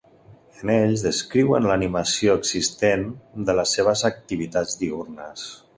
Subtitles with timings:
[0.61, 3.07] En ells descriuen l'animació existent
[3.51, 5.51] de les seves activitats diürnes.